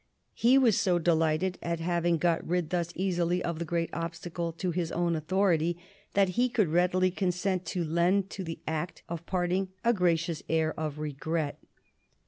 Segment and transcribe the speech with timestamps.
[0.33, 4.71] He was so delighted at having got rid thus easily of the great obstacle to
[4.71, 5.77] his own authority
[6.15, 10.73] that he could readily consent to lend to the act of parting a gracious air
[10.75, 11.59] of regret.